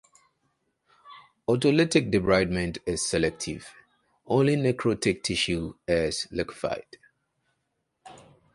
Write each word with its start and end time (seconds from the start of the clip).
Autolytic 1.47 2.09
debridement 2.11 2.79
is 2.87 3.05
selective; 3.05 3.71
only 4.25 4.55
necrotic 4.55 5.21
tissue 5.21 5.75
is 5.87 6.27
liquefied. 6.31 6.87